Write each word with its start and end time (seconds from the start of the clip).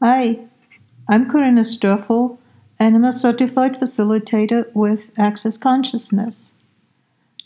Hi, 0.00 0.38
I'm 1.08 1.28
Corinna 1.28 1.62
Stoeffl, 1.62 2.38
and 2.78 2.94
I'm 2.94 3.02
a 3.02 3.10
certified 3.10 3.74
facilitator 3.80 4.72
with 4.72 5.10
Access 5.18 5.56
Consciousness. 5.56 6.52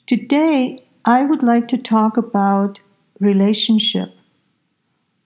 Today, 0.06 0.78
I 1.02 1.24
would 1.24 1.42
like 1.42 1.66
to 1.68 1.78
talk 1.78 2.18
about 2.18 2.82
relationship. 3.18 4.14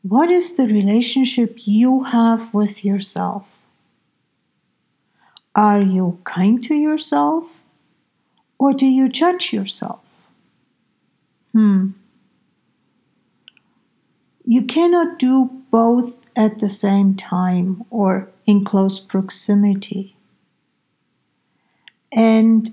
What 0.02 0.30
is 0.30 0.56
the 0.56 0.68
relationship 0.68 1.58
you 1.64 2.04
have 2.04 2.54
with 2.54 2.85
yourself? 2.85 3.58
Are 5.56 5.83
you 5.83 6.21
kind 6.22 6.63
to 6.63 6.77
yourself 6.77 7.65
or 8.56 8.72
do 8.72 8.87
you 8.87 9.08
judge 9.08 9.53
yourself? 9.53 10.29
Hmm. 11.53 11.88
You 14.45 14.63
cannot 14.63 15.19
do 15.19 15.65
both 15.77 16.19
at 16.34 16.61
the 16.61 16.70
same 16.70 17.15
time 17.15 17.84
or 17.91 18.30
in 18.47 18.65
close 18.65 18.98
proximity. 18.98 20.17
And 22.11 22.73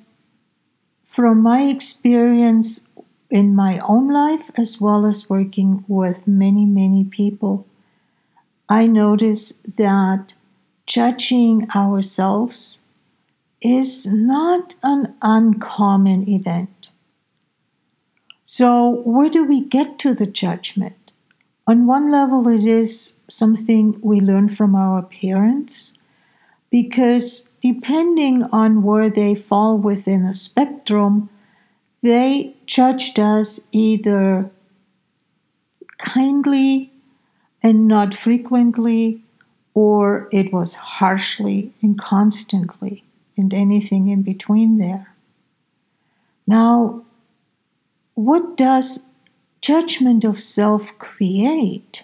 from 1.03 1.41
my 1.41 1.63
experience 1.63 2.87
in 3.29 3.53
my 3.53 3.79
own 3.79 4.07
life, 4.07 4.49
as 4.57 4.79
well 4.79 5.05
as 5.05 5.29
working 5.29 5.83
with 5.89 6.25
many, 6.25 6.65
many 6.65 7.03
people, 7.03 7.67
I 8.69 8.87
notice 8.87 9.49
that 9.77 10.35
judging 10.85 11.69
ourselves 11.75 12.85
is 13.61 14.07
not 14.13 14.75
an 14.81 15.13
uncommon 15.21 16.29
event. 16.29 16.89
So, 18.45 19.01
where 19.03 19.29
do 19.29 19.43
we 19.43 19.59
get 19.59 19.99
to 19.99 20.13
the 20.13 20.25
judgment? 20.25 21.02
On 21.65 21.87
one 21.87 22.11
level, 22.11 22.47
it 22.47 22.67
is 22.67 23.19
something 23.29 23.99
we 24.01 24.19
learn 24.19 24.49
from 24.49 24.75
our 24.75 25.01
parents 25.01 25.97
because 26.69 27.51
depending 27.61 28.43
on 28.51 28.83
where 28.83 29.09
they 29.09 29.35
fall 29.35 29.77
within 29.77 30.25
a 30.25 30.33
spectrum, 30.33 31.29
they 32.01 32.55
judged 32.65 33.19
us 33.19 33.67
either 33.71 34.51
kindly 35.97 36.91
and 37.61 37.87
not 37.87 38.13
frequently, 38.13 39.23
or 39.73 40.27
it 40.31 40.51
was 40.51 40.75
harshly 40.75 41.71
and 41.81 41.97
constantly, 41.97 43.05
and 43.37 43.53
anything 43.53 44.09
in 44.09 44.21
between 44.21 44.77
there. 44.77 45.15
Now, 46.45 47.03
what 48.15 48.57
does 48.57 49.07
judgment 49.63 50.25
of 50.25 50.39
self 50.39 50.95
create. 50.99 52.03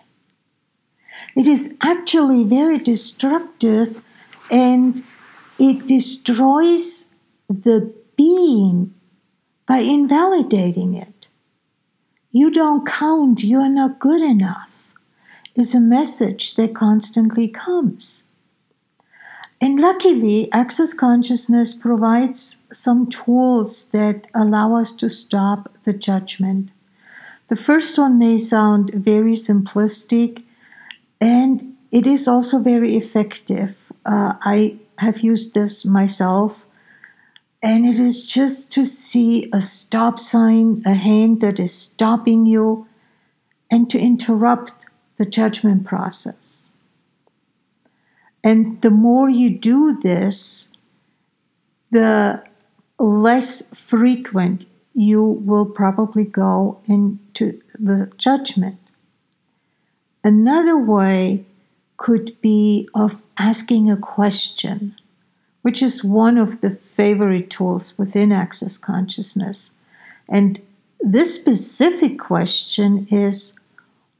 It 1.35 1.45
is 1.47 1.77
actually 1.81 2.45
very 2.45 2.79
destructive 2.79 4.01
and 4.49 5.03
it 5.59 5.85
destroys 5.85 7.13
the 7.49 7.93
being 8.15 8.93
by 9.67 9.79
invalidating 9.79 10.93
it. 10.93 11.27
You 12.31 12.49
don't 12.49 12.87
count, 12.87 13.43
you 13.43 13.59
are 13.59 13.69
not 13.69 13.99
good 13.99 14.21
enough, 14.21 14.93
is 15.53 15.75
a 15.75 15.81
message 15.81 16.55
that 16.55 16.73
constantly 16.73 17.49
comes. 17.49 18.23
And 19.59 19.77
luckily, 19.79 20.49
Access 20.53 20.93
Consciousness 20.93 21.73
provides 21.73 22.65
some 22.71 23.09
tools 23.09 23.89
that 23.89 24.27
allow 24.33 24.75
us 24.75 24.93
to 24.93 25.09
stop 25.09 25.73
the 25.83 25.91
judgment 25.91 26.71
the 27.49 27.55
first 27.55 27.97
one 27.97 28.17
may 28.17 28.37
sound 28.37 28.91
very 28.93 29.33
simplistic 29.33 30.43
and 31.19 31.75
it 31.91 32.05
is 32.05 32.27
also 32.27 32.59
very 32.59 32.95
effective. 32.95 33.91
Uh, 34.05 34.33
I 34.41 34.77
have 34.99 35.21
used 35.21 35.53
this 35.53 35.85
myself, 35.85 36.65
and 37.61 37.85
it 37.85 37.99
is 37.99 38.25
just 38.25 38.71
to 38.73 38.85
see 38.85 39.49
a 39.53 39.59
stop 39.59 40.19
sign, 40.19 40.77
a 40.85 40.93
hand 40.93 41.41
that 41.41 41.59
is 41.59 41.73
stopping 41.73 42.45
you, 42.45 42.87
and 43.71 43.89
to 43.89 43.99
interrupt 43.99 44.85
the 45.17 45.25
judgment 45.25 45.85
process. 45.85 46.69
And 48.43 48.81
the 48.81 48.91
more 48.91 49.29
you 49.29 49.49
do 49.49 49.99
this, 49.99 50.71
the 51.91 52.43
less 52.97 53.73
frequent 53.75 54.65
you 54.93 55.23
will 55.23 55.65
probably 55.65 56.23
go 56.23 56.79
into 57.39 57.61
the 57.73 58.11
judgment. 58.17 58.91
Another 60.23 60.77
way 60.77 61.45
could 61.97 62.39
be 62.41 62.87
of 62.93 63.21
asking 63.37 63.89
a 63.89 63.97
question, 63.97 64.95
which 65.61 65.81
is 65.81 66.03
one 66.03 66.37
of 66.37 66.61
the 66.61 66.71
favorite 66.71 67.49
tools 67.49 67.97
within 67.97 68.31
Access 68.31 68.77
Consciousness. 68.77 69.75
And 70.27 70.61
this 70.99 71.35
specific 71.35 72.19
question 72.19 73.07
is 73.09 73.57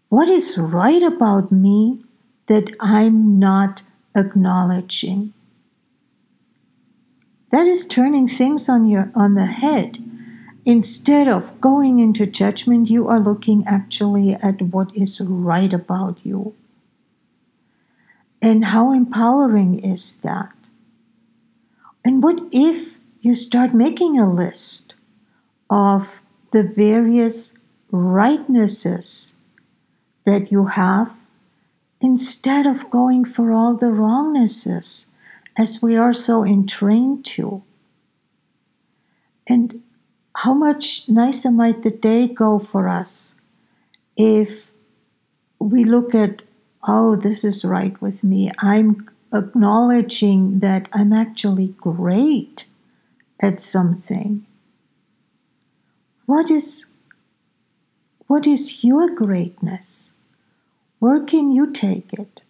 what 0.10 0.30
is 0.30 0.58
right 0.58 1.04
about 1.04 1.52
me 1.52 2.00
that 2.48 2.76
I'm 2.80 3.38
not 3.38 3.84
acknowledging? 4.16 5.34
That 7.52 7.68
is 7.68 7.86
turning 7.86 8.28
things 8.28 8.70
on 8.70 8.88
your 8.88 9.12
on 9.16 9.34
the 9.34 9.46
head 9.46 10.09
Instead 10.70 11.28
of 11.28 11.60
going 11.60 11.98
into 11.98 12.28
judgment, 12.28 12.92
you 12.92 13.08
are 13.08 13.20
looking 13.20 13.64
actually 13.66 14.36
at 14.36 14.62
what 14.62 14.96
is 14.96 15.20
right 15.20 15.74
about 15.74 16.24
you. 16.24 16.54
And 18.40 18.66
how 18.66 18.94
empowering 18.94 19.80
is 19.80 20.22
that? 20.22 20.54
And 22.06 22.22
what 22.22 22.42
if 22.52 23.00
you 23.20 23.34
start 23.34 23.74
making 23.74 24.20
a 24.20 24.32
list 24.32 24.94
of 25.72 26.22
the 26.52 26.62
various 26.62 27.58
rightnesses 27.90 29.38
that 30.24 30.52
you 30.52 30.68
have 30.68 31.26
instead 32.00 32.68
of 32.68 32.92
going 32.92 33.26
for 33.26 33.52
all 33.52 33.74
the 33.74 33.90
wrongnesses 33.90 35.08
as 35.58 35.82
we 35.82 35.98
are 35.98 36.14
so 36.14 36.46
entrained 36.46 37.26
to? 37.26 37.64
And 39.48 39.82
how 40.44 40.54
much 40.54 41.10
nicer 41.10 41.52
might 41.52 41.84
the 41.84 41.92
day 41.92 42.26
go 42.26 42.58
for 42.58 42.88
us 42.88 43.36
if 44.16 44.72
we 45.60 45.84
look 45.84 46.16
at, 46.16 46.46
oh, 46.88 47.18
this 47.18 47.44
is 47.44 47.66
right 47.66 48.02
with 48.02 48.24
me. 48.24 48.50
I'm 48.60 49.10
acknowledging 49.34 50.60
that 50.60 50.88
I'm 50.94 51.12
actually 51.12 51.76
great 51.78 52.70
at 53.42 53.60
something. 53.60 54.46
What 56.26 56.50
is 56.50 56.92
what 58.28 58.48
is 58.48 58.84
your 58.84 59.14
greatness? 59.14 60.14
Where 61.00 61.22
can 61.22 61.52
you 61.52 61.70
take 61.70 62.14
it? 62.14 62.44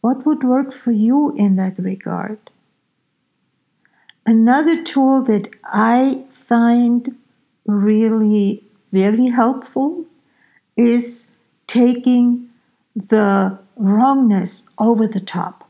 What 0.00 0.26
would 0.26 0.42
work 0.42 0.72
for 0.72 0.90
you 0.90 1.34
in 1.36 1.54
that 1.56 1.78
regard? 1.78 2.50
Another 4.28 4.82
tool 4.82 5.22
that 5.22 5.48
I 5.64 6.24
find 6.28 7.16
really 7.64 8.62
very 8.92 9.28
helpful 9.28 10.04
is 10.76 11.30
taking 11.66 12.50
the 12.94 13.58
wrongness 13.76 14.68
over 14.78 15.06
the 15.06 15.18
top. 15.18 15.66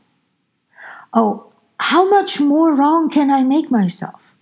Oh, 1.13 1.53
how 1.79 2.09
much 2.09 2.41
more 2.41 2.75
wrong 2.75 3.09
can 3.09 3.31
I 3.31 3.43
make 3.43 3.71
myself? 3.71 4.35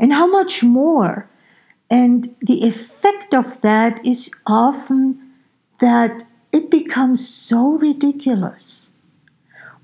And 0.00 0.12
how 0.12 0.26
much 0.26 0.64
more? 0.64 1.28
And 1.88 2.34
the 2.42 2.66
effect 2.66 3.32
of 3.32 3.60
that 3.60 4.04
is 4.04 4.32
often 4.48 5.30
that 5.78 6.24
it 6.50 6.72
becomes 6.72 7.24
so 7.24 7.78
ridiculous 7.78 8.89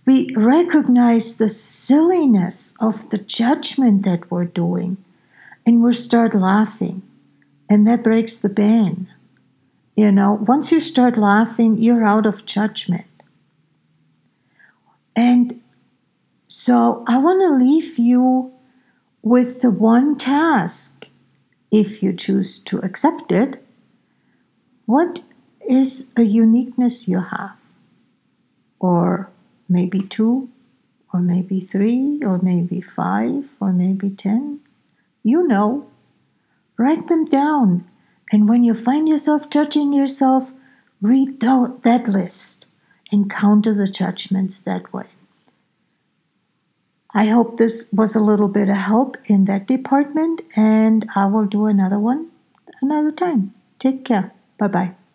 we 0.06 0.32
recognize 0.36 1.36
the 1.36 1.48
silliness 1.48 2.74
of 2.80 3.10
the 3.10 3.18
judgment 3.18 4.04
that 4.04 4.30
we're 4.30 4.44
doing 4.44 4.96
and 5.66 5.82
we 5.82 5.92
start 5.92 6.34
laughing 6.34 7.02
and 7.68 7.86
that 7.86 8.04
breaks 8.04 8.38
the 8.38 8.48
ban. 8.48 9.08
You 9.96 10.12
know 10.12 10.32
once 10.32 10.70
you 10.70 10.78
start 10.80 11.16
laughing 11.18 11.76
you're 11.76 12.04
out 12.04 12.24
of 12.24 12.46
judgment. 12.46 13.06
And 15.14 15.60
so 16.48 17.04
i 17.08 17.18
want 17.18 17.40
to 17.40 17.64
leave 17.64 17.98
you 17.98 18.52
with 19.22 19.60
the 19.60 19.70
one 19.70 20.16
task 20.16 21.08
if 21.72 22.02
you 22.02 22.12
choose 22.12 22.60
to 22.60 22.78
accept 22.78 23.32
it. 23.32 23.62
What 24.84 25.24
is 25.68 26.12
a 26.16 26.22
uniqueness 26.22 27.08
you 27.08 27.20
have? 27.20 27.58
Or 28.78 29.30
maybe 29.68 30.00
two, 30.00 30.48
or 31.12 31.20
maybe 31.20 31.60
three, 31.60 32.20
or 32.22 32.38
maybe 32.38 32.80
five, 32.80 33.48
or 33.60 33.72
maybe 33.72 34.10
ten. 34.10 34.60
You 35.22 35.46
know. 35.46 35.86
Write 36.78 37.08
them 37.08 37.24
down, 37.24 37.88
and 38.30 38.48
when 38.48 38.62
you 38.62 38.74
find 38.74 39.08
yourself 39.08 39.48
judging 39.48 39.94
yourself, 39.94 40.52
read 41.00 41.40
that 41.40 42.06
list 42.06 42.66
encounter 43.10 43.72
the 43.72 43.86
judgments 43.86 44.60
that 44.60 44.92
way. 44.92 45.06
I 47.14 47.26
hope 47.26 47.56
this 47.56 47.88
was 47.92 48.14
a 48.14 48.22
little 48.22 48.48
bit 48.48 48.68
of 48.68 48.76
help 48.76 49.16
in 49.24 49.46
that 49.46 49.66
department, 49.66 50.42
and 50.54 51.08
I 51.14 51.26
will 51.26 51.46
do 51.46 51.66
another 51.66 51.98
one 51.98 52.30
another 52.82 53.12
time. 53.12 53.54
Take 53.78 54.04
care. 54.04 54.32
Bye 54.58 54.68
bye. 54.68 55.05